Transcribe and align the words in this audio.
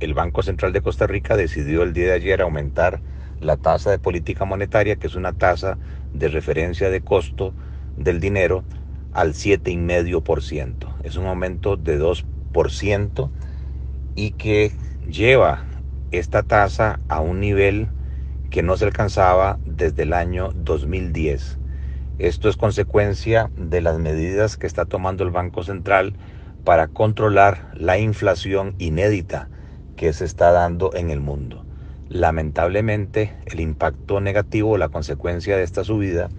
el 0.00 0.14
Banco 0.14 0.42
Central 0.42 0.72
de 0.72 0.80
Costa 0.80 1.06
Rica 1.06 1.36
decidió 1.36 1.82
el 1.82 1.92
día 1.92 2.06
de 2.06 2.12
ayer 2.14 2.42
aumentar 2.42 3.00
la 3.40 3.56
tasa 3.56 3.90
de 3.90 3.98
política 3.98 4.44
monetaria, 4.44 4.96
que 4.96 5.06
es 5.06 5.14
una 5.14 5.32
tasa 5.32 5.78
de 6.12 6.28
referencia 6.28 6.90
de 6.90 7.00
costo 7.00 7.54
del 7.96 8.20
dinero, 8.20 8.64
al 9.12 9.34
7,5%. 9.34 10.94
Es 11.04 11.16
un 11.16 11.26
aumento 11.26 11.76
de 11.76 12.00
2% 12.00 13.30
y 14.16 14.32
que 14.32 14.72
lleva 15.06 15.64
esta 16.10 16.42
tasa 16.42 17.00
a 17.08 17.20
un 17.20 17.40
nivel 17.40 17.88
que 18.50 18.62
no 18.62 18.76
se 18.76 18.84
alcanzaba 18.84 19.58
desde 19.64 20.02
el 20.02 20.12
año 20.12 20.50
2010. 20.54 21.58
Esto 22.18 22.48
es 22.48 22.56
consecuencia 22.56 23.50
de 23.56 23.80
las 23.80 23.98
medidas 23.98 24.56
que 24.56 24.66
está 24.66 24.84
tomando 24.84 25.24
el 25.24 25.30
Banco 25.30 25.64
Central 25.64 26.14
para 26.64 26.88
controlar 26.88 27.72
la 27.74 27.98
inflación 27.98 28.74
inédita 28.78 29.48
que 29.96 30.12
se 30.12 30.24
está 30.24 30.50
dando 30.52 30.94
en 30.94 31.10
el 31.10 31.20
mundo. 31.20 31.64
Lamentablemente, 32.08 33.34
el 33.46 33.60
impacto 33.60 34.20
negativo, 34.20 34.76
la 34.78 34.88
consecuencia 34.88 35.56
de 35.56 35.62
esta 35.62 35.84
subida, 35.84 36.30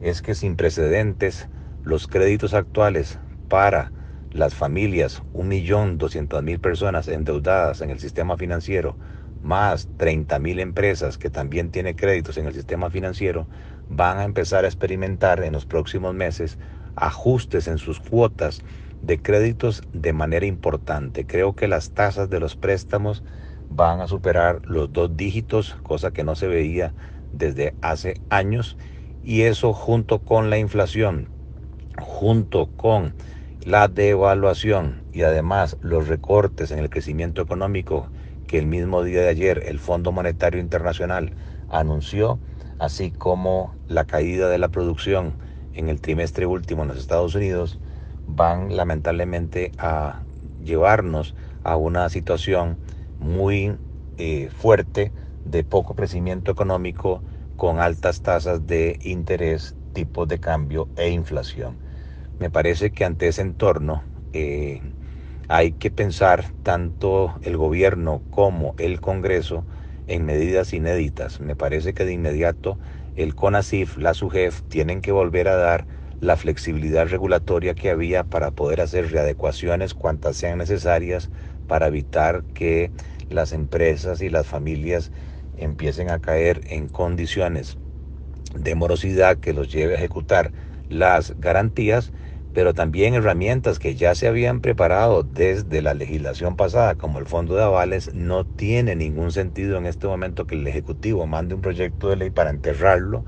es 0.00 0.22
que 0.22 0.34
sin 0.34 0.56
precedentes, 0.56 1.48
los 1.82 2.06
créditos 2.06 2.54
actuales 2.54 3.18
para 3.48 3.92
las 4.30 4.54
familias, 4.54 5.22
1.200.000 5.32 6.60
personas 6.60 7.08
endeudadas 7.08 7.80
en 7.80 7.90
el 7.90 8.00
sistema 8.00 8.36
financiero, 8.36 8.96
más 9.42 9.88
30.000 9.98 10.60
empresas 10.60 11.18
que 11.18 11.30
también 11.30 11.70
tienen 11.70 11.94
créditos 11.94 12.36
en 12.36 12.46
el 12.46 12.54
sistema 12.54 12.90
financiero, 12.90 13.46
van 13.88 14.18
a 14.18 14.24
empezar 14.24 14.64
a 14.64 14.68
experimentar 14.68 15.42
en 15.44 15.52
los 15.52 15.66
próximos 15.66 16.14
meses 16.14 16.58
ajustes 16.96 17.68
en 17.68 17.78
sus 17.78 18.00
cuotas 18.00 18.62
de 19.06 19.20
créditos 19.20 19.82
de 19.92 20.12
manera 20.12 20.46
importante. 20.46 21.26
Creo 21.26 21.54
que 21.54 21.68
las 21.68 21.92
tasas 21.92 22.30
de 22.30 22.40
los 22.40 22.56
préstamos 22.56 23.24
van 23.68 24.00
a 24.00 24.08
superar 24.08 24.60
los 24.64 24.92
dos 24.92 25.16
dígitos, 25.16 25.76
cosa 25.82 26.10
que 26.12 26.24
no 26.24 26.34
se 26.36 26.46
veía 26.48 26.94
desde 27.30 27.76
hace 27.80 28.22
años. 28.28 28.76
Y 29.22 29.42
eso 29.42 29.72
junto 29.72 30.20
con 30.24 30.50
la 30.50 30.58
inflación, 30.58 31.30
junto 31.98 32.70
con 32.76 33.14
la 33.60 33.88
devaluación 33.88 35.04
y 35.12 35.22
además 35.22 35.76
los 35.80 36.08
recortes 36.08 36.70
en 36.70 36.78
el 36.78 36.90
crecimiento 36.90 37.40
económico 37.42 38.12
que 38.46 38.58
el 38.58 38.66
mismo 38.66 39.02
día 39.02 39.22
de 39.22 39.28
ayer 39.28 39.62
el 39.66 39.80
Fondo 39.80 40.12
Monetario 40.12 40.60
Internacional 40.60 41.34
anunció, 41.68 42.40
así 42.78 43.12
como 43.12 43.74
la 43.86 44.04
caída 44.04 44.48
de 44.48 44.58
la 44.58 44.68
producción 44.68 45.38
en 45.72 45.88
el 45.88 46.00
trimestre 46.00 46.46
último 46.46 46.82
en 46.82 46.88
los 46.88 46.98
Estados 46.98 47.34
Unidos, 47.34 47.80
van 48.26 48.76
lamentablemente 48.76 49.72
a 49.78 50.24
llevarnos 50.58 51.34
a 51.62 51.76
una 51.76 52.08
situación 52.08 52.78
muy 53.18 53.78
eh, 54.16 54.50
fuerte 54.50 55.12
de 55.44 55.64
poco 55.64 55.94
crecimiento 55.94 56.50
económico 56.52 57.22
con 57.56 57.80
altas 57.80 58.22
tasas 58.22 58.66
de 58.66 58.98
interés, 59.02 59.76
tipos 59.92 60.26
de 60.28 60.38
cambio 60.40 60.88
e 60.96 61.08
inflación. 61.10 61.78
Me 62.38 62.50
parece 62.50 62.90
que 62.92 63.04
ante 63.04 63.28
ese 63.28 63.42
entorno 63.42 64.04
eh, 64.32 64.82
hay 65.48 65.72
que 65.72 65.90
pensar 65.90 66.46
tanto 66.62 67.38
el 67.42 67.56
gobierno 67.56 68.24
como 68.30 68.74
el 68.78 69.00
Congreso 69.00 69.66
en 70.06 70.24
medidas 70.24 70.72
inéditas. 70.72 71.40
Me 71.40 71.56
parece 71.56 71.94
que 71.94 72.04
de 72.04 72.12
inmediato 72.12 72.78
el 73.14 73.34
CONACIF, 73.34 73.96
la 73.96 74.14
SUGEF, 74.14 74.62
tienen 74.68 75.00
que 75.00 75.12
volver 75.12 75.48
a 75.48 75.56
dar 75.56 75.86
la 76.20 76.36
flexibilidad 76.36 77.08
regulatoria 77.08 77.74
que 77.74 77.90
había 77.90 78.24
para 78.24 78.50
poder 78.50 78.80
hacer 78.80 79.10
readecuaciones 79.10 79.94
cuantas 79.94 80.36
sean 80.36 80.58
necesarias 80.58 81.30
para 81.66 81.86
evitar 81.88 82.44
que 82.54 82.92
las 83.28 83.52
empresas 83.52 84.20
y 84.22 84.30
las 84.30 84.46
familias 84.46 85.12
empiecen 85.54 86.10
a 86.10 86.20
caer 86.20 86.62
en 86.66 86.88
condiciones 86.88 87.78
de 88.54 88.74
morosidad 88.74 89.38
que 89.38 89.52
los 89.52 89.70
lleve 89.72 89.94
a 89.94 89.98
ejecutar 89.98 90.52
las 90.88 91.34
garantías 91.38 92.12
pero 92.54 92.72
también 92.72 93.14
herramientas 93.14 93.80
que 93.80 93.96
ya 93.96 94.14
se 94.14 94.28
habían 94.28 94.60
preparado 94.60 95.24
desde 95.24 95.82
la 95.82 95.92
legislación 95.92 96.54
pasada, 96.56 96.94
como 96.94 97.18
el 97.18 97.26
fondo 97.26 97.56
de 97.56 97.64
avales, 97.64 98.14
no 98.14 98.46
tiene 98.46 98.94
ningún 98.94 99.32
sentido 99.32 99.76
en 99.76 99.86
este 99.86 100.06
momento 100.06 100.46
que 100.46 100.54
el 100.54 100.66
Ejecutivo 100.68 101.26
mande 101.26 101.56
un 101.56 101.62
proyecto 101.62 102.08
de 102.10 102.16
ley 102.16 102.30
para 102.30 102.50
enterrarlo, 102.50 103.24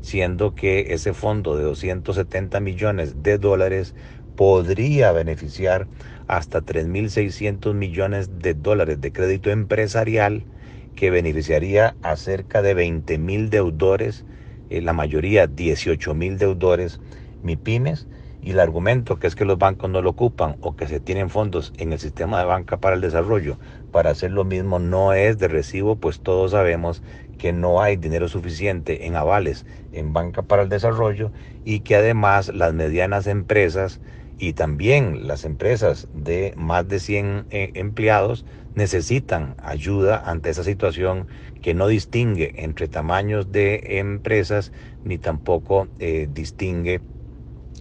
siendo 0.00 0.54
que 0.54 0.86
ese 0.94 1.14
fondo 1.14 1.56
de 1.56 1.64
270 1.64 2.60
millones 2.60 3.22
de 3.22 3.38
dólares 3.38 3.94
podría 4.34 5.12
beneficiar 5.12 5.88
hasta 6.26 6.62
3.600 6.62 7.74
millones 7.74 8.38
de 8.38 8.54
dólares 8.54 9.00
de 9.00 9.12
crédito 9.12 9.50
empresarial 9.50 10.46
que 10.94 11.10
beneficiaría 11.10 11.96
a 12.02 12.16
cerca 12.16 12.62
de 12.62 12.74
20 12.74 13.18
mil 13.18 13.50
deudores, 13.50 14.26
eh, 14.68 14.80
la 14.82 14.92
mayoría 14.92 15.46
18 15.46 16.14
mil 16.14 16.38
deudores 16.38 17.00
MIPIMES, 17.42 18.08
y 18.40 18.52
el 18.52 18.60
argumento 18.60 19.18
que 19.18 19.26
es 19.26 19.34
que 19.36 19.44
los 19.44 19.58
bancos 19.58 19.90
no 19.90 20.02
lo 20.02 20.10
ocupan 20.10 20.56
o 20.60 20.74
que 20.76 20.86
se 20.88 21.00
tienen 21.00 21.30
fondos 21.30 21.72
en 21.76 21.92
el 21.92 21.98
sistema 21.98 22.38
de 22.38 22.46
banca 22.46 22.78
para 22.80 22.94
el 22.96 23.00
desarrollo 23.02 23.58
para 23.90 24.10
hacer 24.10 24.30
lo 24.32 24.44
mismo 24.44 24.78
no 24.78 25.12
es 25.12 25.38
de 25.38 25.48
recibo, 25.48 25.96
pues 25.96 26.20
todos 26.22 26.52
sabemos 26.52 27.02
que 27.38 27.52
no 27.52 27.80
hay 27.82 27.96
dinero 27.96 28.28
suficiente 28.28 29.06
en 29.06 29.16
avales 29.16 29.66
en 29.92 30.12
banca 30.12 30.42
para 30.42 30.62
el 30.62 30.68
desarrollo 30.68 31.32
y 31.64 31.80
que 31.80 31.96
además 31.96 32.48
las 32.54 32.74
medianas 32.74 33.26
empresas 33.26 34.00
y 34.38 34.54
también 34.54 35.26
las 35.26 35.44
empresas 35.44 36.08
de 36.12 36.52
más 36.56 36.88
de 36.88 37.00
100 37.00 37.46
eh, 37.50 37.70
empleados 37.74 38.46
necesitan 38.74 39.54
ayuda 39.58 40.22
ante 40.24 40.50
esa 40.50 40.64
situación 40.64 41.28
que 41.60 41.74
no 41.74 41.88
distingue 41.88 42.52
entre 42.56 42.88
tamaños 42.88 43.52
de 43.52 43.82
empresas 43.98 44.72
ni 45.02 45.18
tampoco 45.18 45.88
eh, 45.98 46.26
distingue 46.30 47.02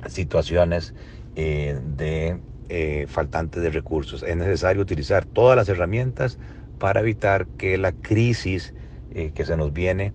situaciones 0.07 0.95
eh, 1.35 1.79
de 1.83 2.43
eh, 2.69 3.05
faltante 3.07 3.59
de 3.59 3.69
recursos. 3.71 4.23
Es 4.23 4.35
necesario 4.37 4.81
utilizar 4.81 5.25
todas 5.25 5.55
las 5.57 5.69
herramientas 5.69 6.39
para 6.77 7.01
evitar 7.01 7.49
que 7.57 7.77
la 7.77 7.93
crisis 7.93 8.73
eh, 9.09 9.31
que 9.33 9.45
se 9.45 9.57
nos 9.57 9.73
viene 9.73 10.13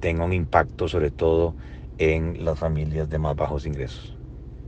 tenga 0.00 0.24
un 0.24 0.32
impacto 0.32 0.86
sobre 0.88 1.10
todo 1.10 1.56
en 1.98 2.44
las 2.44 2.58
familias 2.58 3.08
de 3.08 3.18
más 3.18 3.34
bajos 3.36 3.66
ingresos. 3.66 4.21